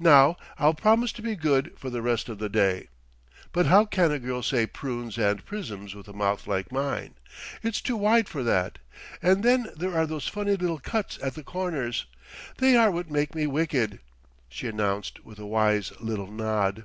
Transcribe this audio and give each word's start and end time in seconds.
"Now 0.00 0.36
I'll 0.58 0.74
promise 0.74 1.12
to 1.12 1.22
be 1.22 1.36
good 1.36 1.70
for 1.78 1.88
the 1.88 2.02
rest 2.02 2.28
of 2.28 2.40
the 2.40 2.48
day; 2.48 2.88
but 3.52 3.66
how 3.66 3.84
can 3.84 4.10
a 4.10 4.18
girl 4.18 4.42
say 4.42 4.66
prunes 4.66 5.16
and 5.16 5.44
prisms 5.44 5.94
with 5.94 6.08
a 6.08 6.12
mouth 6.12 6.48
like 6.48 6.72
mine. 6.72 7.14
It's 7.62 7.80
too 7.80 7.94
wide 7.96 8.28
for 8.28 8.42
that, 8.42 8.80
and 9.22 9.44
then 9.44 9.68
there 9.76 9.94
are 9.96 10.04
those 10.08 10.26
funny 10.26 10.56
little 10.56 10.80
cuts 10.80 11.16
at 11.22 11.34
the 11.36 11.44
corners; 11.44 12.06
they 12.56 12.74
are 12.76 12.90
what 12.90 13.08
make 13.08 13.36
me 13.36 13.46
wicked," 13.46 14.00
she 14.48 14.66
announced 14.66 15.24
with 15.24 15.38
a 15.38 15.46
wise 15.46 15.92
little 16.00 16.26
nod. 16.32 16.84